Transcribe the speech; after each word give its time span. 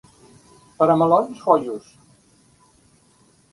Per 0.79 0.87
a 0.93 0.95
melons, 1.01 1.43
Foios. 1.45 1.93